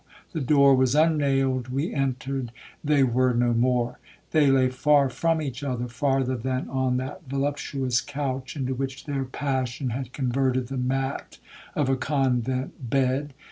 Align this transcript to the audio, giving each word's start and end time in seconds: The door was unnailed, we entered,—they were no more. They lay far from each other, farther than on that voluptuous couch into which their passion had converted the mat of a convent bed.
The 0.33 0.41
door 0.41 0.73
was 0.73 0.95
unnailed, 0.95 1.67
we 1.67 1.93
entered,—they 1.93 3.03
were 3.03 3.35
no 3.35 3.53
more. 3.53 3.99
They 4.31 4.47
lay 4.47 4.69
far 4.69 5.11
from 5.11 5.43
each 5.43 5.63
other, 5.63 5.87
farther 5.87 6.35
than 6.35 6.67
on 6.69 6.97
that 6.97 7.27
voluptuous 7.29 8.01
couch 8.01 8.55
into 8.55 8.73
which 8.73 9.05
their 9.05 9.25
passion 9.25 9.91
had 9.91 10.11
converted 10.11 10.69
the 10.69 10.77
mat 10.77 11.37
of 11.75 11.87
a 11.87 11.95
convent 11.97 12.89
bed. 12.89 13.35